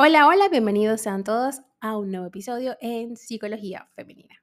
Hola, 0.00 0.28
hola, 0.28 0.48
bienvenidos 0.48 1.00
sean 1.00 1.24
todos 1.24 1.60
a 1.80 1.96
un 1.96 2.12
nuevo 2.12 2.26
episodio 2.26 2.76
en 2.80 3.16
Psicología 3.16 3.88
Femenina. 3.96 4.36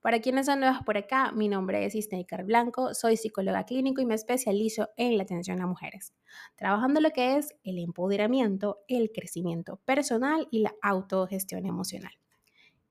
Para 0.00 0.18
quienes 0.20 0.46
son 0.46 0.58
nuevos 0.58 0.82
por 0.82 0.96
acá, 0.96 1.30
mi 1.30 1.46
nombre 1.46 1.84
es 1.84 1.94
Isneikar 1.94 2.42
Blanco, 2.42 2.94
soy 2.94 3.16
psicóloga 3.16 3.64
clínico 3.64 4.00
y 4.00 4.06
me 4.06 4.16
especializo 4.16 4.88
en 4.96 5.16
la 5.16 5.22
atención 5.22 5.60
a 5.60 5.68
mujeres, 5.68 6.14
trabajando 6.56 7.00
lo 7.00 7.12
que 7.12 7.36
es 7.36 7.54
el 7.62 7.78
empoderamiento, 7.78 8.80
el 8.88 9.12
crecimiento 9.12 9.76
personal 9.84 10.48
y 10.50 10.62
la 10.62 10.74
autogestión 10.82 11.64
emocional. 11.64 12.18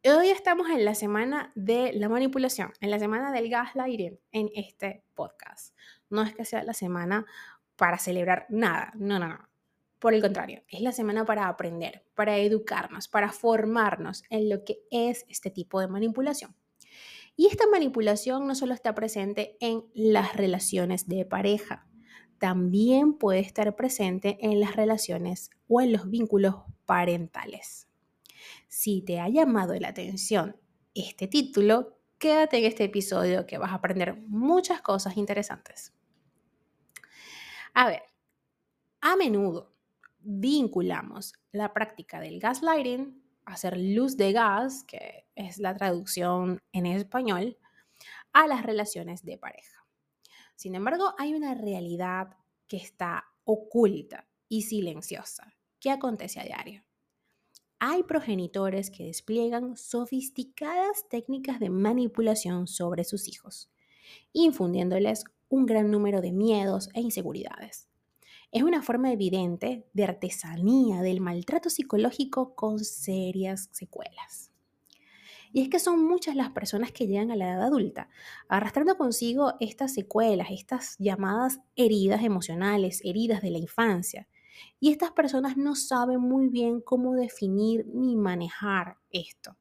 Hoy 0.05 0.29
estamos 0.29 0.69
en 0.69 0.85
la 0.85 0.95
semana 0.95 1.51
de 1.55 1.91
la 1.91 2.07
manipulación, 2.07 2.71
en 2.79 2.89
la 2.89 2.99
semana 2.99 3.33
del 3.33 3.49
gaslighting 3.49 4.17
en 4.31 4.49
este 4.55 5.03
podcast. 5.13 5.75
No 6.09 6.21
es 6.21 6.33
que 6.33 6.45
sea 6.45 6.63
la 6.63 6.73
semana 6.73 7.25
para 7.75 7.97
celebrar 7.97 8.45
nada, 8.47 8.93
no, 8.95 9.19
no, 9.19 9.27
no. 9.27 9.56
Por 9.99 10.13
el 10.13 10.21
contrario, 10.21 10.63
es 10.67 10.81
la 10.81 10.91
semana 10.91 11.25
para 11.25 11.47
aprender, 11.47 12.05
para 12.13 12.37
educarnos, 12.37 13.07
para 13.07 13.31
formarnos 13.31 14.23
en 14.29 14.49
lo 14.49 14.63
que 14.63 14.79
es 14.91 15.25
este 15.27 15.49
tipo 15.49 15.79
de 15.79 15.87
manipulación. 15.87 16.55
Y 17.35 17.47
esta 17.47 17.67
manipulación 17.67 18.47
no 18.47 18.55
solo 18.55 18.73
está 18.73 18.93
presente 18.95 19.57
en 19.59 19.85
las 19.93 20.35
relaciones 20.35 21.07
de 21.07 21.25
pareja, 21.25 21.87
también 22.39 23.13
puede 23.13 23.39
estar 23.39 23.75
presente 23.75 24.37
en 24.41 24.59
las 24.59 24.75
relaciones 24.75 25.49
o 25.67 25.81
en 25.81 25.91
los 25.91 26.09
vínculos 26.09 26.55
parentales. 26.85 27.87
Si 28.67 29.01
te 29.01 29.19
ha 29.19 29.29
llamado 29.29 29.73
la 29.79 29.89
atención 29.89 30.55
este 30.93 31.27
título, 31.27 31.99
quédate 32.19 32.57
en 32.59 32.65
este 32.65 32.85
episodio 32.85 33.45
que 33.45 33.57
vas 33.57 33.71
a 33.71 33.75
aprender 33.75 34.21
muchas 34.27 34.81
cosas 34.81 35.17
interesantes. 35.17 35.93
A 37.73 37.87
ver, 37.87 38.03
a 39.01 39.15
menudo 39.15 39.76
vinculamos 40.29 41.33
la 41.53 41.73
práctica 41.73 42.19
del 42.19 42.41
gaslighting, 42.41 43.23
hacer 43.45 43.77
luz 43.77 44.17
de 44.17 44.33
gas, 44.33 44.83
que 44.83 45.25
es 45.35 45.57
la 45.57 45.73
traducción 45.73 46.59
en 46.73 46.85
español, 46.85 47.57
a 48.33 48.45
las 48.45 48.63
relaciones 48.63 49.23
de 49.23 49.37
pareja. 49.37 49.85
Sin 50.55 50.75
embargo, 50.75 51.13
hay 51.17 51.33
una 51.33 51.55
realidad 51.55 52.35
que 52.67 52.75
está 52.75 53.23
oculta 53.45 54.27
y 54.49 54.63
silenciosa 54.63 55.55
que 55.79 55.91
acontece 55.91 56.41
a 56.41 56.43
diario. 56.43 56.83
Hay 57.79 58.03
progenitores 58.03 58.91
que 58.91 59.05
despliegan 59.05 59.77
sofisticadas 59.77 61.07
técnicas 61.09 61.61
de 61.61 61.69
manipulación 61.69 62.67
sobre 62.67 63.05
sus 63.05 63.29
hijos, 63.29 63.71
infundiéndoles 64.33 65.23
un 65.47 65.65
gran 65.65 65.89
número 65.89 66.19
de 66.19 66.33
miedos 66.33 66.89
e 66.93 66.99
inseguridades 66.99 67.87
es 68.51 68.63
una 68.63 68.81
forma 68.81 69.11
evidente 69.11 69.85
de 69.93 70.03
artesanía 70.03 71.01
del 71.01 71.21
maltrato 71.21 71.69
psicológico 71.69 72.55
con 72.55 72.79
serias 72.79 73.69
secuelas. 73.71 74.51
Y 75.51 75.61
es 75.61 75.69
que 75.69 75.79
son 75.79 76.03
muchas 76.05 76.35
las 76.35 76.51
personas 76.51 76.91
que 76.91 77.07
llegan 77.07 77.31
a 77.31 77.35
la 77.35 77.49
edad 77.49 77.63
adulta, 77.63 78.09
arrastrando 78.49 78.97
consigo 78.97 79.53
estas 79.59 79.93
secuelas, 79.93 80.49
estas 80.51 80.97
llamadas 80.99 81.59
heridas 81.75 82.23
emocionales, 82.23 83.01
heridas 83.03 83.41
de 83.41 83.51
la 83.51 83.57
infancia. 83.57 84.27
Y 84.79 84.91
estas 84.91 85.11
personas 85.11 85.55
no 85.55 85.75
saben 85.75 86.19
muy 86.19 86.49
bien 86.49 86.81
cómo 86.81 87.13
definir 87.15 87.85
ni 87.93 88.15
manejar 88.15 88.97
esto. 89.11 89.55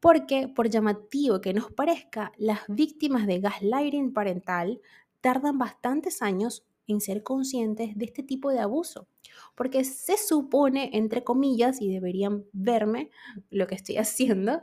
Porque, 0.00 0.48
por 0.48 0.68
llamativo 0.68 1.40
que 1.40 1.54
nos 1.54 1.72
parezca, 1.72 2.32
las 2.36 2.60
víctimas 2.68 3.26
de 3.26 3.40
gaslighting 3.40 4.12
parental 4.12 4.80
tardan 5.20 5.58
bastantes 5.58 6.22
años 6.22 6.67
en 6.88 7.00
ser 7.00 7.22
conscientes 7.22 7.96
de 7.96 8.04
este 8.06 8.24
tipo 8.24 8.50
de 8.50 8.58
abuso. 8.58 9.06
Porque 9.54 9.84
se 9.84 10.16
supone, 10.16 10.90
entre 10.94 11.22
comillas, 11.22 11.80
y 11.80 11.92
deberían 11.92 12.44
verme 12.52 13.10
lo 13.50 13.68
que 13.68 13.76
estoy 13.76 13.96
haciendo, 13.98 14.62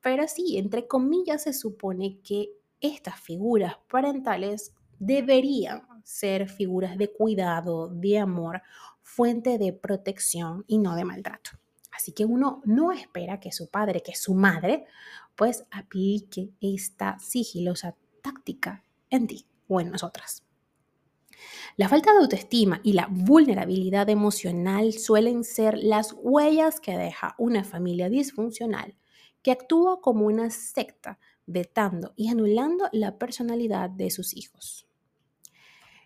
pero 0.00 0.26
sí, 0.26 0.58
entre 0.58 0.88
comillas 0.88 1.44
se 1.44 1.52
supone 1.52 2.18
que 2.22 2.50
estas 2.80 3.20
figuras 3.20 3.76
parentales 3.88 4.74
deberían 4.98 5.82
ser 6.02 6.48
figuras 6.48 6.96
de 6.96 7.12
cuidado, 7.12 7.88
de 7.88 8.18
amor, 8.18 8.62
fuente 9.02 9.58
de 9.58 9.72
protección 9.72 10.64
y 10.66 10.78
no 10.78 10.94
de 10.94 11.04
maltrato. 11.04 11.50
Así 11.92 12.12
que 12.12 12.24
uno 12.24 12.60
no 12.64 12.92
espera 12.92 13.40
que 13.40 13.52
su 13.52 13.68
padre, 13.68 14.02
que 14.02 14.14
su 14.14 14.34
madre, 14.34 14.84
pues 15.34 15.64
aplique 15.70 16.50
esta 16.60 17.18
sigilosa 17.18 17.96
táctica 18.22 18.84
en 19.10 19.26
ti 19.26 19.46
o 19.68 19.80
en 19.80 19.90
nosotras. 19.90 20.45
La 21.76 21.88
falta 21.88 22.12
de 22.12 22.18
autoestima 22.18 22.80
y 22.82 22.92
la 22.92 23.08
vulnerabilidad 23.10 24.08
emocional 24.08 24.92
suelen 24.92 25.44
ser 25.44 25.78
las 25.78 26.14
huellas 26.18 26.80
que 26.80 26.96
deja 26.96 27.34
una 27.38 27.64
familia 27.64 28.08
disfuncional 28.08 28.96
que 29.42 29.52
actúa 29.52 30.00
como 30.00 30.26
una 30.26 30.50
secta, 30.50 31.20
vetando 31.46 32.12
y 32.16 32.28
anulando 32.28 32.88
la 32.90 33.16
personalidad 33.16 33.90
de 33.90 34.10
sus 34.10 34.36
hijos. 34.36 34.88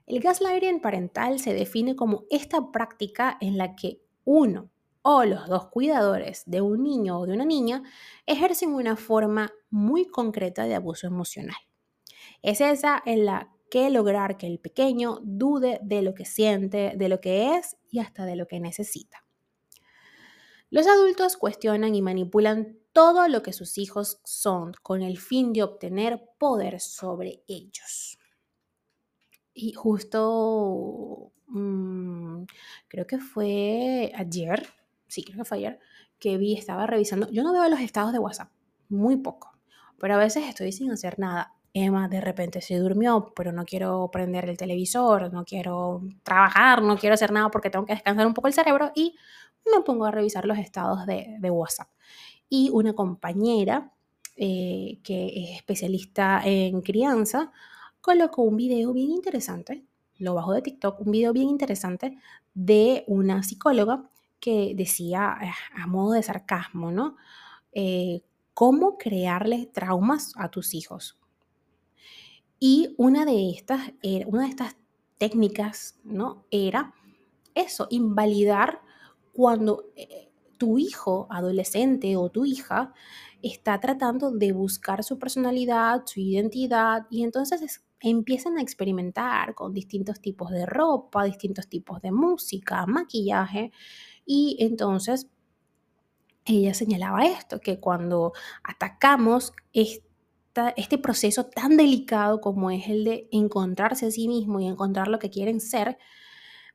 El 0.06 0.20
gaslighting 0.20 0.80
parental 0.80 1.38
se 1.38 1.54
define 1.54 1.96
como 1.96 2.24
esta 2.30 2.70
práctica 2.70 3.38
en 3.40 3.56
la 3.56 3.76
que 3.76 4.02
uno 4.24 4.70
o 5.02 5.24
los 5.24 5.48
dos 5.48 5.68
cuidadores 5.68 6.42
de 6.46 6.60
un 6.60 6.82
niño 6.82 7.18
o 7.18 7.26
de 7.26 7.32
una 7.32 7.44
niña 7.44 7.82
ejercen 8.26 8.74
una 8.74 8.96
forma 8.96 9.52
muy 9.70 10.06
concreta 10.06 10.64
de 10.64 10.74
abuso 10.74 11.06
emocional. 11.06 11.56
Es 12.42 12.60
esa 12.60 13.02
en 13.06 13.24
la 13.24 13.54
que 13.70 13.88
lograr 13.88 14.36
que 14.36 14.46
el 14.46 14.58
pequeño 14.58 15.20
dude 15.22 15.78
de 15.82 16.02
lo 16.02 16.14
que 16.14 16.24
siente, 16.24 16.92
de 16.96 17.08
lo 17.08 17.20
que 17.20 17.56
es 17.56 17.76
y 17.90 18.00
hasta 18.00 18.26
de 18.26 18.36
lo 18.36 18.46
que 18.46 18.60
necesita. 18.60 19.24
Los 20.70 20.86
adultos 20.86 21.36
cuestionan 21.36 21.94
y 21.94 22.02
manipulan 22.02 22.78
todo 22.92 23.28
lo 23.28 23.42
que 23.42 23.52
sus 23.52 23.78
hijos 23.78 24.20
son 24.24 24.72
con 24.82 25.02
el 25.02 25.18
fin 25.18 25.52
de 25.52 25.62
obtener 25.62 26.22
poder 26.38 26.80
sobre 26.80 27.42
ellos. 27.48 28.18
Y 29.52 29.72
justo, 29.72 31.32
mm, 31.48 32.44
creo 32.88 33.06
que 33.06 33.18
fue 33.18 34.12
ayer, 34.14 34.68
sí, 35.08 35.22
creo 35.24 35.38
que 35.38 35.44
fue 35.44 35.58
ayer, 35.58 35.80
que 36.18 36.36
vi, 36.38 36.54
estaba 36.54 36.86
revisando, 36.86 37.30
yo 37.30 37.42
no 37.42 37.52
veo 37.52 37.68
los 37.68 37.80
estados 37.80 38.12
de 38.12 38.18
WhatsApp, 38.18 38.50
muy 38.88 39.16
poco, 39.16 39.58
pero 39.98 40.14
a 40.14 40.18
veces 40.18 40.44
estoy 40.48 40.72
sin 40.72 40.90
hacer 40.90 41.18
nada 41.18 41.59
Emma 41.72 42.08
de 42.08 42.20
repente 42.20 42.60
se 42.60 42.76
durmió, 42.78 43.32
pero 43.34 43.52
no 43.52 43.64
quiero 43.64 44.10
prender 44.10 44.48
el 44.48 44.56
televisor, 44.56 45.32
no 45.32 45.44
quiero 45.44 46.02
trabajar, 46.22 46.82
no 46.82 46.96
quiero 46.98 47.14
hacer 47.14 47.32
nada 47.32 47.50
porque 47.50 47.70
tengo 47.70 47.86
que 47.86 47.94
descansar 47.94 48.26
un 48.26 48.34
poco 48.34 48.48
el 48.48 48.54
cerebro 48.54 48.90
y 48.94 49.14
me 49.70 49.82
pongo 49.82 50.04
a 50.04 50.10
revisar 50.10 50.46
los 50.46 50.58
estados 50.58 51.06
de, 51.06 51.50
WhatsApp. 51.50 51.88
Y 52.48 52.70
una 52.72 52.94
compañera 52.94 53.92
eh, 54.36 54.98
que 55.04 55.26
es 55.44 55.56
especialista 55.56 56.42
en 56.44 56.80
crianza 56.80 57.52
colocó 58.00 58.42
un 58.42 58.56
video 58.56 58.92
bien 58.92 59.10
interesante, 59.10 59.84
lo 60.18 60.34
bajo 60.34 60.52
de 60.52 60.62
TikTok, 60.62 61.00
un 61.00 61.12
video 61.12 61.32
bien 61.32 61.48
interesante 61.48 62.18
de 62.54 63.04
una 63.06 63.42
psicóloga 63.42 64.10
que 64.40 64.74
decía 64.74 65.36
a 65.76 65.86
modo 65.86 66.12
de 66.12 66.22
sarcasmo, 66.22 66.90
¿no? 66.90 67.16
Eh, 67.72 68.22
cómo 68.54 68.98
crearle 68.98 69.66
traumas 69.72 70.32
a 70.36 70.50
tus 70.50 70.74
hijos, 70.74 71.19
y 72.60 72.94
una 72.98 73.24
de 73.24 73.50
estas, 73.50 73.92
una 74.26 74.42
de 74.42 74.50
estas 74.50 74.76
técnicas, 75.16 75.98
¿no? 76.04 76.44
Era 76.50 76.94
eso, 77.54 77.88
invalidar 77.90 78.82
cuando 79.32 79.86
eh, 79.96 80.30
tu 80.58 80.78
hijo 80.78 81.26
adolescente 81.30 82.16
o 82.16 82.28
tu 82.28 82.44
hija 82.44 82.92
está 83.42 83.80
tratando 83.80 84.30
de 84.30 84.52
buscar 84.52 85.02
su 85.02 85.18
personalidad, 85.18 86.02
su 86.04 86.20
identidad, 86.20 87.06
y 87.10 87.22
entonces 87.24 87.82
empiezan 88.00 88.58
a 88.58 88.62
experimentar 88.62 89.54
con 89.54 89.72
distintos 89.72 90.20
tipos 90.20 90.50
de 90.50 90.66
ropa, 90.66 91.24
distintos 91.24 91.68
tipos 91.68 92.02
de 92.02 92.12
música, 92.12 92.84
maquillaje, 92.86 93.72
y 94.26 94.58
entonces 94.60 95.28
ella 96.44 96.74
señalaba 96.74 97.24
esto, 97.24 97.58
que 97.58 97.80
cuando 97.80 98.32
atacamos 98.62 99.52
este 99.72 100.09
proceso 101.02 101.44
tan 101.46 101.76
delicado 101.76 102.40
como 102.40 102.70
es 102.70 102.88
el 102.88 103.04
de 103.04 103.28
encontrarse 103.32 104.06
a 104.06 104.10
sí 104.10 104.28
mismo 104.28 104.60
y 104.60 104.66
encontrar 104.66 105.08
lo 105.08 105.18
que 105.18 105.30
quieren 105.30 105.60
ser, 105.60 105.98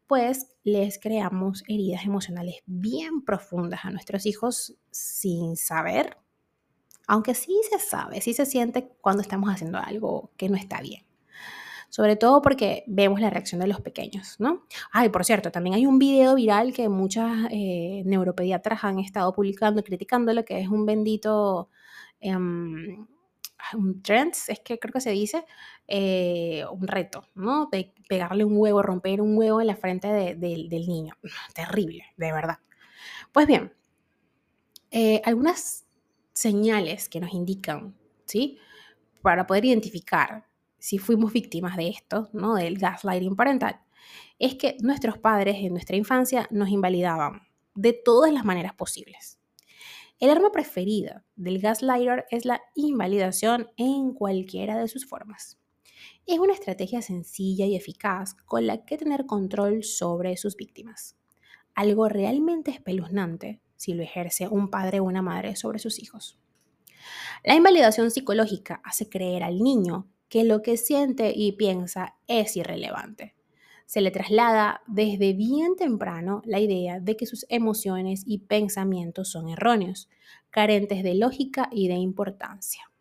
pues 0.07 0.47
les 0.63 0.99
creamos 0.99 1.63
heridas 1.67 2.05
emocionales 2.05 2.57
bien 2.65 3.23
profundas 3.23 3.85
a 3.85 3.91
nuestros 3.91 4.25
hijos 4.25 4.75
sin 4.91 5.55
saber, 5.57 6.17
aunque 7.07 7.35
sí 7.35 7.59
se 7.69 7.79
sabe, 7.79 8.21
sí 8.21 8.33
se 8.33 8.45
siente 8.45 8.89
cuando 9.01 9.21
estamos 9.21 9.49
haciendo 9.49 9.77
algo 9.77 10.31
que 10.37 10.49
no 10.49 10.55
está 10.55 10.81
bien. 10.81 11.03
Sobre 11.89 12.15
todo 12.15 12.41
porque 12.41 12.83
vemos 12.87 13.21
la 13.21 13.29
reacción 13.29 13.61
de 13.61 13.67
los 13.67 13.79
pequeños, 13.79 14.35
¿no? 14.39 14.65
Ay, 14.91 15.09
por 15.09 15.23
cierto, 15.23 15.51
también 15.51 15.75
hay 15.75 15.85
un 15.85 15.97
video 15.97 16.35
viral 16.35 16.73
que 16.73 16.89
muchas 16.89 17.47
eh, 17.51 18.03
neuropediatras 18.05 18.83
han 18.83 18.99
estado 18.99 19.31
publicando, 19.33 19.83
criticando 19.83 20.33
lo 20.33 20.43
que 20.43 20.59
es 20.59 20.67
un 20.67 20.85
bendito 20.85 21.69
em, 22.19 23.07
un 23.73 24.01
trend, 24.01 24.33
es 24.47 24.59
que 24.59 24.79
creo 24.79 24.93
que 24.93 25.01
se 25.01 25.11
dice, 25.11 25.45
eh, 25.87 26.65
un 26.71 26.87
reto, 26.87 27.27
¿no? 27.35 27.69
pegarle 28.07 28.45
un 28.45 28.57
huevo, 28.57 28.81
romper 28.81 29.21
un 29.21 29.37
huevo 29.37 29.61
en 29.61 29.67
la 29.67 29.75
frente 29.75 30.07
del 30.35 30.69
niño. 30.87 31.13
Terrible, 31.55 32.05
de 32.17 32.31
verdad. 32.31 32.59
Pues 33.33 33.47
bien, 33.47 33.73
eh, 34.91 35.21
algunas 35.25 35.85
señales 36.33 37.09
que 37.09 37.19
nos 37.19 37.33
indican, 37.33 37.95
¿sí? 38.25 38.57
Para 39.21 39.47
poder 39.47 39.65
identificar 39.65 40.47
si 40.79 40.97
fuimos 40.99 41.33
víctimas 41.33 41.77
de 41.77 41.89
esto, 41.89 42.29
¿no? 42.33 42.55
Del 42.55 42.77
gaslighting 42.77 43.35
parental, 43.35 43.81
es 44.39 44.55
que 44.55 44.77
nuestros 44.81 45.17
padres 45.17 45.57
en 45.59 45.73
nuestra 45.73 45.95
infancia 45.97 46.47
nos 46.51 46.69
invalidaban 46.69 47.41
de 47.75 47.93
todas 47.93 48.31
las 48.33 48.45
maneras 48.45 48.73
posibles. 48.73 49.39
El 50.17 50.29
arma 50.29 50.49
preferida 50.49 51.25
del 51.35 51.59
gaslighter 51.59 52.25
es 52.31 52.45
la 52.45 52.61
invalidación 52.73 53.67
en 53.75 54.13
cualquiera 54.13 54.77
de 54.77 54.87
sus 54.87 55.05
formas. 55.05 55.59
Es 56.25 56.39
una 56.39 56.53
estrategia 56.53 57.01
sencilla 57.01 57.65
y 57.65 57.75
eficaz 57.75 58.33
con 58.33 58.65
la 58.65 58.85
que 58.85 58.97
tener 58.97 59.25
control 59.25 59.83
sobre 59.83 60.37
sus 60.37 60.55
víctimas. 60.55 61.17
Algo 61.73 62.07
realmente 62.07 62.71
espeluznante 62.71 63.59
si 63.75 63.93
lo 63.93 64.03
ejerce 64.03 64.47
un 64.47 64.69
padre 64.69 65.01
o 65.01 65.03
una 65.03 65.21
madre 65.21 65.57
sobre 65.57 65.79
sus 65.79 66.01
hijos. 66.01 66.39
La 67.43 67.55
invalidación 67.55 68.09
psicológica 68.09 68.81
hace 68.85 69.09
creer 69.09 69.43
al 69.43 69.59
niño 69.59 70.07
que 70.29 70.45
lo 70.45 70.61
que 70.61 70.77
siente 70.77 71.33
y 71.35 71.51
piensa 71.51 72.15
es 72.27 72.55
irrelevante 72.55 73.35
se 73.85 74.01
le 74.01 74.11
traslada 74.11 74.81
desde 74.87 75.33
bien 75.33 75.75
temprano 75.75 76.41
la 76.45 76.59
idea 76.59 76.99
de 76.99 77.15
que 77.15 77.25
sus 77.25 77.45
emociones 77.49 78.23
y 78.25 78.39
pensamientos 78.39 79.29
son 79.29 79.49
erróneos, 79.49 80.09
carentes 80.49 81.03
de 81.03 81.15
lógica 81.15 81.69
y 81.71 81.87
de 81.87 81.95
importancia. 81.95 82.91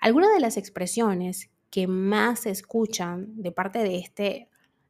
Algunas 0.00 0.32
de 0.32 0.40
las 0.40 0.56
expresiones 0.56 1.50
que 1.70 1.86
más 1.86 2.40
se 2.40 2.50
escuchan 2.50 3.40
de 3.40 3.52
parte 3.52 3.80
de 3.80 3.98
este 3.98 4.48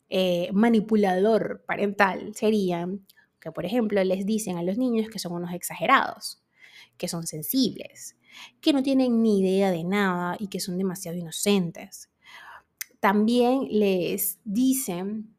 eh, 0.08 0.50
manipulador 0.52 1.64
parental 1.66 2.34
serían 2.34 3.06
que, 3.40 3.50
por 3.50 3.64
ejemplo, 3.64 4.02
les 4.04 4.26
dicen 4.26 4.56
a 4.56 4.62
los 4.62 4.78
niños 4.78 5.08
que 5.10 5.18
son 5.18 5.32
unos 5.32 5.52
exagerados, 5.52 6.42
que 6.96 7.08
son 7.08 7.26
sensibles, 7.26 8.16
que 8.60 8.72
no 8.72 8.82
tienen 8.82 9.22
ni 9.22 9.40
idea 9.40 9.70
de 9.70 9.84
nada 9.84 10.36
y 10.38 10.48
que 10.48 10.60
son 10.60 10.78
demasiado 10.78 11.18
inocentes, 11.18 12.11
también 13.02 13.66
les 13.68 14.38
dicen 14.44 15.34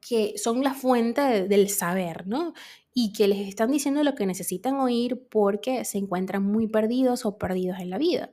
que 0.00 0.36
son 0.38 0.64
la 0.64 0.74
fuente 0.74 1.46
del 1.46 1.68
saber, 1.68 2.26
¿no? 2.26 2.52
Y 2.92 3.12
que 3.12 3.28
les 3.28 3.46
están 3.46 3.70
diciendo 3.70 4.02
lo 4.02 4.16
que 4.16 4.26
necesitan 4.26 4.74
oír 4.80 5.24
porque 5.30 5.84
se 5.84 5.98
encuentran 5.98 6.42
muy 6.42 6.66
perdidos 6.66 7.24
o 7.24 7.38
perdidos 7.38 7.78
en 7.78 7.90
la 7.90 7.98
vida. 7.98 8.32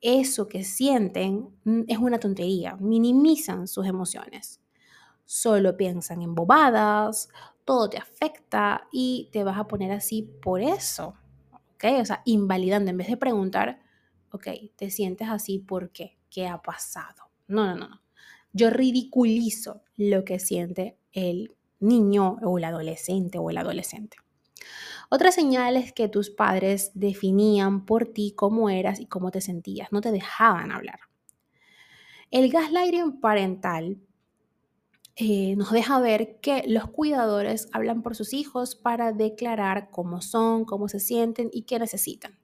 Eso 0.00 0.48
que 0.48 0.64
sienten 0.64 1.48
mm, 1.62 1.82
es 1.86 1.98
una 1.98 2.18
tontería, 2.18 2.74
minimizan 2.80 3.68
sus 3.68 3.86
emociones. 3.86 4.60
Solo 5.24 5.76
piensan 5.76 6.22
en 6.22 6.34
bobadas, 6.34 7.28
todo 7.64 7.88
te 7.88 7.98
afecta 7.98 8.88
y 8.90 9.28
te 9.30 9.44
vas 9.44 9.58
a 9.58 9.68
poner 9.68 9.92
así 9.92 10.22
por 10.22 10.60
eso, 10.60 11.14
¿ok? 11.52 11.84
O 12.00 12.04
sea, 12.04 12.22
invalidando 12.24 12.90
en 12.90 12.96
vez 12.96 13.06
de 13.06 13.16
preguntar, 13.16 13.80
ok, 14.32 14.48
te 14.74 14.90
sientes 14.90 15.28
así, 15.28 15.60
¿por 15.60 15.92
qué? 15.92 16.16
Qué 16.36 16.46
ha 16.46 16.60
pasado. 16.60 17.30
No, 17.48 17.64
no, 17.64 17.88
no. 17.88 18.02
Yo 18.52 18.68
ridiculizo 18.68 19.84
lo 19.96 20.22
que 20.22 20.38
siente 20.38 20.98
el 21.12 21.56
niño 21.80 22.36
o 22.42 22.58
el 22.58 22.64
adolescente 22.64 23.38
o 23.38 23.48
el 23.48 23.56
adolescente. 23.56 24.18
Otra 25.08 25.32
señal 25.32 25.78
es 25.78 25.94
que 25.94 26.08
tus 26.08 26.28
padres 26.28 26.90
definían 26.92 27.86
por 27.86 28.04
ti 28.04 28.34
cómo 28.36 28.68
eras 28.68 29.00
y 29.00 29.06
cómo 29.06 29.30
te 29.30 29.40
sentías, 29.40 29.90
no 29.92 30.02
te 30.02 30.12
dejaban 30.12 30.72
hablar. 30.72 31.00
El 32.30 32.50
gaslighting 32.50 33.18
parental 33.18 33.96
eh, 35.14 35.56
nos 35.56 35.72
deja 35.72 35.98
ver 36.00 36.38
que 36.42 36.64
los 36.66 36.90
cuidadores 36.90 37.70
hablan 37.72 38.02
por 38.02 38.14
sus 38.14 38.34
hijos 38.34 38.74
para 38.76 39.12
declarar 39.12 39.88
cómo 39.90 40.20
son, 40.20 40.66
cómo 40.66 40.88
se 40.88 41.00
sienten 41.00 41.48
y 41.50 41.62
qué 41.62 41.78
necesitan 41.78 42.35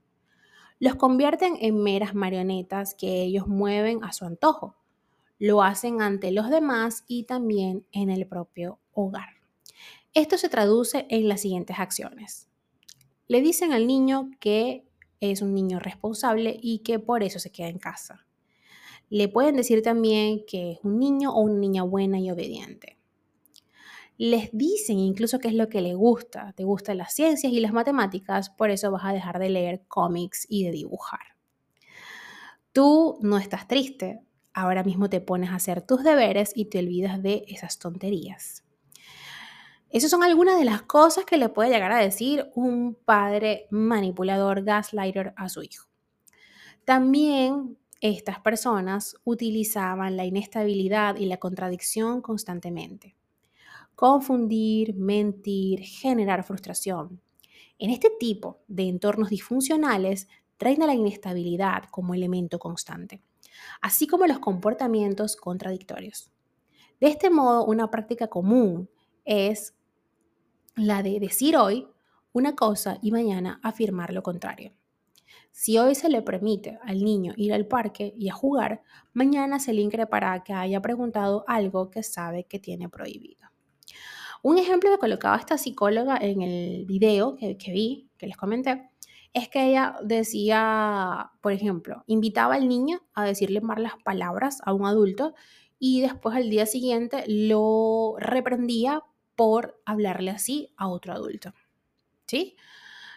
los 0.83 0.97
convierten 0.97 1.57
en 1.61 1.81
meras 1.81 2.13
marionetas 2.13 2.97
que 2.97 3.23
ellos 3.23 3.47
mueven 3.47 4.03
a 4.03 4.13
su 4.13 4.25
antojo. 4.25 4.75
Lo 5.39 5.63
hacen 5.63 6.03
ante 6.03 6.33
los 6.33 6.51
demás 6.51 7.05
y 7.07 7.23
también 7.23 7.87
en 7.93 8.11
el 8.11 8.27
propio 8.27 8.81
hogar. 8.93 9.29
Esto 10.13 10.37
se 10.39 10.49
traduce 10.49 11.07
en 11.09 11.29
las 11.29 11.43
siguientes 11.43 11.79
acciones. 11.79 12.49
Le 13.29 13.41
dicen 13.43 13.73
al 13.73 13.87
niño 13.87 14.33
que 14.41 14.85
es 15.21 15.41
un 15.41 15.55
niño 15.55 15.79
responsable 15.79 16.59
y 16.61 16.81
que 16.81 16.99
por 16.99 17.23
eso 17.23 17.39
se 17.39 17.53
queda 17.53 17.69
en 17.69 17.79
casa. 17.79 18.27
Le 19.09 19.29
pueden 19.29 19.55
decir 19.55 19.83
también 19.83 20.45
que 20.49 20.73
es 20.73 20.79
un 20.83 20.99
niño 20.99 21.33
o 21.33 21.43
una 21.43 21.61
niña 21.61 21.85
buena 21.85 22.19
y 22.19 22.29
obediente 22.29 22.99
les 24.23 24.51
dicen 24.53 25.01
incluso 25.01 25.41
qué 25.41 25.49
es 25.49 25.55
lo 25.55 25.69
que 25.69 25.81
le 25.81 25.95
gusta. 25.95 26.53
Te 26.53 26.63
gustan 26.63 26.99
las 26.99 27.13
ciencias 27.13 27.53
y 27.53 27.59
las 27.59 27.73
matemáticas, 27.73 28.51
por 28.51 28.71
eso 28.71 28.93
vas 28.93 29.05
a 29.05 29.13
dejar 29.13 29.41
de 29.41 29.51
leer 29.51 29.83
cómics 29.89 30.47
y 30.49 30.63
de 30.63 30.71
dibujar. 30.71 31.35
Tú 32.73 33.19
no 33.21 33.37
estás 33.37 33.67
triste, 33.67 34.23
ahora 34.55 34.85
mismo 34.85 35.11
te 35.11 35.21
pones 35.21 35.51
a 35.51 35.57
hacer 35.57 35.83
tus 35.83 36.05
deberes 36.05 36.53
y 36.55 36.67
te 36.67 36.79
olvidas 36.79 37.21
de 37.21 37.45
esas 37.49 37.81
tonterías. 37.81 38.63
Esas 39.91 40.13
son 40.13 40.23
algunas 40.23 40.57
de 40.57 40.67
las 40.67 40.83
cosas 40.83 41.25
que 41.25 41.37
le 41.37 41.49
puede 41.49 41.71
llegar 41.71 41.91
a 41.91 41.99
decir 41.99 42.49
un 42.55 42.95
padre 42.95 43.67
manipulador, 43.71 44.63
gaslighter 44.63 45.35
a 45.37 45.49
su 45.49 45.65
hijo. 45.65 45.89
También 46.85 47.77
estas 48.01 48.39
personas 48.39 49.17
utilizaban 49.25 50.17
la 50.17 50.25
inestabilidad 50.25 51.17
y 51.17 51.27
la 51.27 51.39
contradicción 51.39 52.23
constantemente 52.23 53.17
confundir, 53.95 54.95
mentir, 54.95 55.81
generar 55.81 56.45
frustración. 56.45 57.21
En 57.79 57.91
este 57.91 58.11
tipo 58.19 58.61
de 58.69 58.89
entornos 58.89 59.31
disfuncionales 59.31 60.29
reina 60.59 60.87
la 60.87 60.95
inestabilidad 60.95 61.85
como 61.91 62.15
elemento 62.15 62.59
constante, 62.59 63.23
así 63.81 64.07
como 64.07 64.27
los 64.27 64.39
comportamientos 64.39 65.37
contradictorios. 65.37 66.31
De 67.01 67.09
este 67.09 67.31
modo, 67.31 67.65
una 67.65 67.91
práctica 67.91 68.29
común 68.29 68.89
es 69.25 69.75
la 70.77 71.03
de 71.03 71.19
decir 71.21 71.57
hoy 71.57 71.89
una 72.33 72.55
cosa 72.55 72.99
y 73.03 73.11
mañana 73.11 73.61
afirmar 73.63 74.13
lo 74.13 74.23
contrario. 74.23 74.73
Si 75.51 75.79
hoy 75.79 75.95
se 75.95 76.09
le 76.09 76.23
permite 76.23 76.79
al 76.83 77.05
niño 77.05 77.35
ir 77.37 77.53
al 77.53 77.67
parque 77.67 78.15
y 78.17 78.29
a 78.29 78.33
jugar, 78.33 78.83
mañana 79.13 79.59
se 79.59 79.73
le 79.73 79.83
increpará 79.83 80.43
que 80.43 80.55
haya 80.55 80.81
preguntado 80.81 81.45
algo 81.47 81.91
que 81.91 82.03
sabe 82.03 82.45
que 82.45 82.59
tiene 82.59 82.89
prohibido. 82.89 83.52
Un 84.43 84.59
ejemplo 84.59 84.91
que 84.91 84.99
colocaba 84.99 85.37
esta 85.37 85.57
psicóloga 85.57 86.19
en 86.21 86.43
el 86.43 86.85
video 86.85 87.37
que, 87.37 87.57
vi, 87.69 88.11
que 88.19 88.27
les 88.27 88.37
comenté, 88.37 88.91
es 89.33 89.49
que 89.49 89.69
ella 89.69 89.97
decía, 90.03 91.31
por 91.41 91.53
ejemplo, 91.53 92.03
invitaba 92.09 92.57
al 92.57 92.69
niño 92.69 93.03
a 93.15 93.25
decirle 93.25 93.61
malas 93.61 93.95
palabras 94.05 94.61
a 94.65 94.73
un 94.73 94.85
adulto 94.85 95.35
y 95.79 96.01
después 96.01 96.35
al 96.35 96.51
día 96.51 96.67
siguiente 96.67 97.25
lo 97.29 98.17
reprendía 98.19 99.03
por 99.37 99.81
hablarle 99.87 100.33
así 100.33 100.75
a 100.77 100.89
otro 100.89 101.13
adulto. 101.13 101.55
¿Sí? 102.27 102.57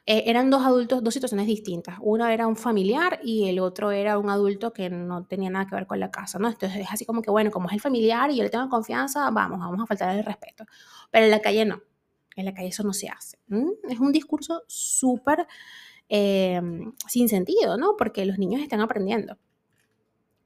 Eh, 0.07 0.23
eran 0.27 0.51
dos 0.51 0.63
adultos, 0.63 1.03
dos 1.03 1.13
situaciones 1.13 1.47
distintas. 1.47 1.97
Uno 1.99 2.27
era 2.27 2.45
un 2.45 2.55
familiar 2.55 3.19
y 3.23 3.49
el 3.49 3.59
otro 3.59 3.91
era 3.91 4.19
un 4.19 4.29
adulto 4.29 4.71
que 4.71 4.89
no 4.89 5.25
tenía 5.25 5.49
nada 5.49 5.65
que 5.65 5.75
ver 5.75 5.87
con 5.87 5.99
la 5.99 6.11
casa, 6.11 6.37
¿no? 6.37 6.47
Entonces 6.47 6.79
es 6.79 6.87
así 6.91 7.05
como 7.05 7.23
que, 7.23 7.31
bueno, 7.31 7.49
como 7.49 7.67
es 7.69 7.73
el 7.73 7.81
familiar 7.81 8.29
y 8.29 8.37
yo 8.37 8.43
le 8.43 8.49
tengo 8.49 8.69
confianza, 8.69 9.29
vamos, 9.31 9.59
vamos 9.59 9.81
a 9.81 9.87
faltar 9.87 10.15
el 10.15 10.23
respeto. 10.23 10.65
Pero 11.09 11.25
en 11.25 11.31
la 11.31 11.41
calle 11.41 11.65
no. 11.65 11.81
En 12.35 12.45
la 12.45 12.53
calle 12.53 12.67
eso 12.67 12.83
no 12.83 12.93
se 12.93 13.09
hace. 13.09 13.39
Es 13.89 13.99
un 13.99 14.11
discurso 14.11 14.63
súper 14.67 15.47
em, 16.09 16.93
sin 17.07 17.27
sentido, 17.29 17.77
¿no? 17.77 17.95
Porque 17.97 18.25
los 18.25 18.37
niños 18.37 18.61
están 18.61 18.81
aprendiendo. 18.81 19.37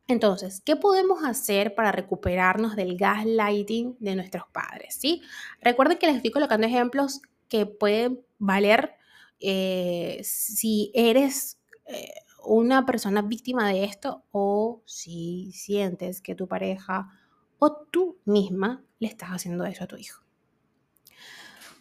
Entonces, 0.07 0.61
¿qué 0.65 0.75
podemos 0.75 1.23
hacer 1.23 1.75
para 1.75 1.91
recuperarnos 1.91 2.75
del 2.75 2.97
gaslighting 2.97 3.97
de 3.99 4.15
nuestros 4.15 4.45
padres? 4.51 4.95
¿sí? 4.95 5.21
Recuerden 5.61 5.97
que 5.99 6.07
les 6.07 6.15
estoy 6.15 6.31
colocando 6.31 6.65
ejemplos 6.65 7.21
que 7.47 7.65
pueden 7.65 8.21
valer 8.39 8.95
eh, 9.39 10.19
si 10.23 10.91
eres 10.93 11.59
eh, 11.85 12.13
una 12.43 12.85
persona 12.85 13.21
víctima 13.21 13.67
de 13.67 13.83
esto 13.83 14.23
o 14.31 14.81
si 14.85 15.51
sientes 15.53 16.21
que 16.21 16.35
tu 16.35 16.47
pareja 16.47 17.09
o 17.57 17.75
tú 17.91 18.19
misma 18.25 18.83
le 18.99 19.07
estás 19.07 19.29
haciendo 19.29 19.65
eso 19.65 19.83
a 19.83 19.87
tu 19.87 19.97
hijo. 19.97 20.23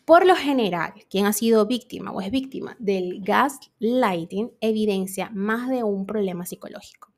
Por 0.05 0.25
lo 0.25 0.35
general, 0.35 0.95
quien 1.11 1.27
ha 1.27 1.35
sido 1.35 1.67
víctima 1.67 2.13
o 2.13 2.23
es 2.23 2.31
víctima 2.31 2.77
del 2.79 3.21
gaslighting 3.23 4.53
evidencia 4.61 5.31
más 5.35 5.69
de 5.69 5.83
un 5.83 6.07
problema 6.07 6.47
psicológico, 6.47 7.13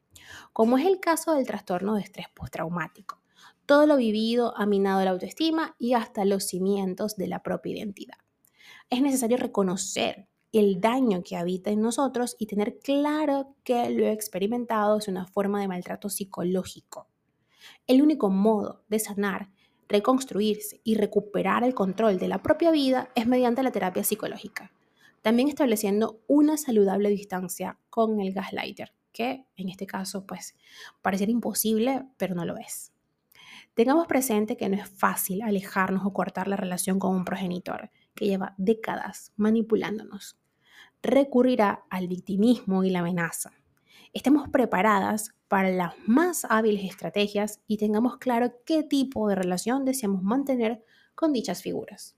como 0.53 0.77
es 0.77 0.87
el 0.87 0.99
caso 0.99 1.35
del 1.35 1.47
trastorno 1.47 1.95
de 1.95 2.03
estrés 2.03 2.27
postraumático. 2.35 3.23
Todo 3.65 3.87
lo 3.87 3.97
vivido 3.97 4.55
ha 4.57 4.67
minado 4.67 5.05
la 5.05 5.13
autoestima 5.13 5.77
y 5.79 5.95
hasta 5.95 6.25
los 6.25 6.43
cimientos 6.43 7.17
de 7.17 7.29
la 7.29 7.45
propia 7.45 7.77
identidad. 7.77 8.19
Es 8.91 9.01
necesario 9.01 9.37
reconocer 9.37 10.27
el 10.59 10.81
daño 10.81 11.23
que 11.23 11.37
habita 11.37 11.71
en 11.71 11.81
nosotros 11.81 12.37
y 12.39 12.47
tener 12.47 12.79
claro 12.79 13.55
que 13.65 13.89
lo 13.91 14.07
experimentado 14.07 14.99
es 14.99 15.09
una 15.09 15.27
forma 15.27 15.61
de 15.61 15.69
maltrato 15.69 16.09
psicológico. 16.09 17.09
El 17.87 18.03
único 18.03 18.31
modo 18.31 18.83
de 18.89 18.99
sanar 18.99 19.51
reconstruirse 19.91 20.81
y 20.85 20.95
recuperar 20.95 21.65
el 21.65 21.75
control 21.75 22.19
de 22.19 22.29
la 22.29 22.43
propia 22.43 22.71
vida 22.71 23.11
es 23.17 23.27
mediante 23.27 23.63
la 23.63 23.73
terapia 23.73 24.05
psicológica. 24.05 24.73
También 25.21 25.49
estableciendo 25.49 26.21
una 26.29 26.57
saludable 26.57 27.11
distancia 27.11 27.79
con 27.91 28.21
el 28.21 28.33
gaslighter, 28.33 28.95
que 29.13 29.45
en 29.57 29.69
este 29.69 29.87
caso 29.87 30.27
pues 30.27 30.55
pareciera 31.03 31.33
imposible, 31.33 32.07
pero 32.17 32.35
no 32.35 32.45
lo 32.45 32.57
es. 32.57 32.93
Tengamos 33.75 34.07
presente 34.07 34.57
que 34.57 34.69
no 34.69 34.77
es 34.77 34.89
fácil 34.89 35.43
alejarnos 35.43 36.07
o 36.07 36.13
cortar 36.13 36.49
la 36.49 36.57
relación 36.57 36.99
con 36.99 37.15
un 37.15 37.25
progenitor 37.25 37.91
que 38.15 38.27
lleva 38.27 38.55
décadas 38.59 39.33
manipulándonos. 39.37 40.40
Recurrirá 41.03 41.85
al 41.91 42.09
victimismo 42.09 42.85
y 42.85 42.91
la 42.91 43.01
amenaza. 43.01 43.53
Estemos 44.13 44.49
preparadas 44.49 45.35
para 45.49 45.71
las 45.71 45.95
más 46.07 46.45
hábiles 46.49 46.85
estrategias 46.85 47.61
y 47.67 47.77
tengamos 47.77 48.19
claro 48.19 48.53
qué 48.65 48.83
tipo 48.83 49.29
de 49.29 49.37
relación 49.37 49.85
deseamos 49.85 50.23
mantener 50.23 50.85
con 51.15 51.33
dichas 51.33 51.63
figuras. 51.63 52.17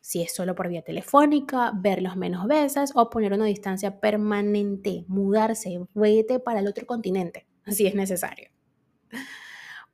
Si 0.00 0.22
es 0.22 0.34
solo 0.34 0.54
por 0.54 0.68
vía 0.68 0.82
telefónica, 0.82 1.72
verlos 1.74 2.16
menos 2.16 2.46
veces 2.46 2.92
o 2.94 3.10
poner 3.10 3.32
una 3.32 3.44
distancia 3.44 4.00
permanente, 4.00 5.04
mudarse, 5.08 5.80
vete 5.94 6.40
para 6.40 6.60
el 6.60 6.68
otro 6.68 6.86
continente, 6.86 7.46
si 7.66 7.86
es 7.86 7.94
necesario. 7.94 8.50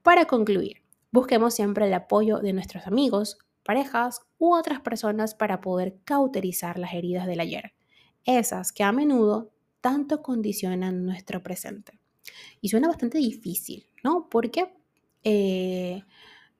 Para 0.02 0.26
concluir, 0.26 0.82
busquemos 1.10 1.54
siempre 1.54 1.86
el 1.86 1.94
apoyo 1.94 2.38
de 2.38 2.52
nuestros 2.52 2.86
amigos, 2.86 3.38
parejas 3.64 4.20
u 4.38 4.54
otras 4.54 4.80
personas 4.80 5.34
para 5.34 5.60
poder 5.60 5.96
cauterizar 6.04 6.78
las 6.78 6.92
heridas 6.92 7.26
del 7.26 7.40
ayer, 7.40 7.72
esas 8.24 8.72
que 8.72 8.82
a 8.82 8.92
menudo 8.92 9.52
tanto 9.80 10.22
condicionan 10.22 11.04
nuestro 11.04 11.42
presente. 11.42 12.00
Y 12.60 12.70
suena 12.70 12.88
bastante 12.88 13.18
difícil, 13.18 13.86
¿no? 14.02 14.28
Porque 14.30 14.74
eh, 15.24 16.02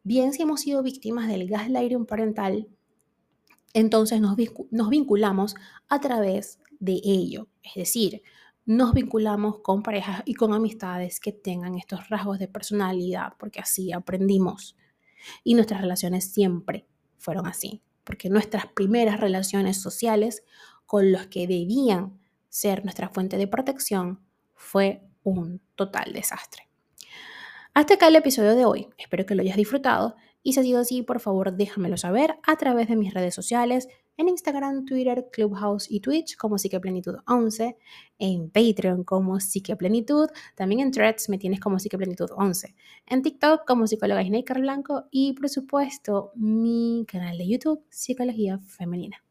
bien 0.02 0.33
si 0.33 0.42
hemos 0.42 0.61
sido 0.61 0.83
víctimas 0.83 1.28
del 1.28 1.49
gaslighting 1.49 2.06
parental, 2.06 2.68
entonces 3.73 4.21
nos, 4.21 4.37
nos 4.71 4.88
vinculamos 4.90 5.54
a 5.88 6.00
través 6.00 6.61
de 6.80 7.00
ello. 7.02 7.49
Es 7.62 7.75
decir, 7.75 8.23
nos 8.66 8.94
vinculamos 8.94 9.61
con 9.61 9.83
parejas 9.83 10.23
y 10.25 10.35
con 10.35 10.52
amistades 10.52 11.21
que 11.21 11.33
tengan 11.33 11.75
estos 11.75 12.09
rasgos 12.09 12.38
de 12.38 12.49
personalidad, 12.49 13.35
porque 13.38 13.61
así 13.61 13.92
aprendimos. 13.92 14.76
Y 15.42 15.54
nuestras 15.54 15.80
relaciones 15.80 16.33
siempre 16.33 16.87
fueron 17.18 17.47
así, 17.47 17.83
porque 18.04 18.28
nuestras 18.28 18.66
primeras 18.66 19.20
relaciones 19.20 19.80
sociales 19.80 20.44
con 20.87 21.11
los 21.11 21.26
que 21.26 21.46
debían 21.46 22.20
ser 22.49 22.84
nuestra 22.84 23.08
fuente 23.08 23.37
de 23.37 23.49
protección 23.49 24.20
fue 24.54 25.02
un 25.23 25.61
total 25.75 26.12
desastre. 26.12 26.68
Hasta 27.73 27.94
acá 27.94 28.06
el 28.06 28.16
episodio 28.16 28.54
de 28.54 28.64
hoy. 28.64 28.88
Espero 28.99 29.26
que 29.26 29.34
lo 29.34 29.42
hayas 29.42 29.56
disfrutado 29.56 30.14
y 30.42 30.52
si 30.52 30.61
ha 30.61 30.62
sido 30.62 30.80
así, 30.80 31.02
por 31.02 31.18
favor 31.20 31.56
déjamelo 31.56 31.96
saber 31.96 32.37
a 32.46 32.56
través 32.56 32.87
de 32.88 32.96
mis 32.96 33.12
redes 33.12 33.34
sociales, 33.34 33.88
en 34.16 34.28
Instagram, 34.28 34.85
Twitter, 34.85 35.28
Clubhouse 35.33 35.90
y 35.90 36.00
Twitch 36.00 36.37
como 36.37 36.59
Psiqueplenitud 36.59 37.16
11, 37.26 37.76
en 38.18 38.50
Patreon 38.50 39.04
como 39.04 39.40
Psiqueplenitud, 39.40 40.28
también 40.54 40.80
en 40.80 40.90
Threads 40.90 41.28
me 41.28 41.38
tienes 41.38 41.61
como 41.61 41.78
Psiqueplenitud 41.78 42.30
11, 42.37 42.75
en 43.06 43.23
TikTok 43.23 43.66
como 43.66 43.87
Psicóloga 43.87 44.25
Snaker 44.25 44.61
Blanco 44.61 45.04
y 45.11 45.33
por 45.33 45.49
supuesto 45.49 46.33
mi 46.35 47.04
canal 47.09 47.38
de 47.38 47.49
YouTube 47.49 47.85
Psicología 47.90 48.59
Femenina. 48.59 49.25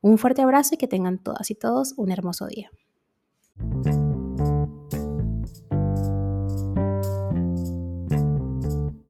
Un 0.00 0.18
fuerte 0.18 0.42
abrazo 0.42 0.74
y 0.74 0.78
que 0.78 0.88
tengan 0.88 1.18
todas 1.18 1.50
y 1.50 1.54
todos 1.54 1.94
un 1.96 2.10
hermoso 2.10 2.46
día. 2.46 2.70